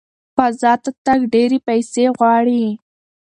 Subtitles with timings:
[0.37, 2.63] فضا ته تګ ډېرې پیسې غواړي.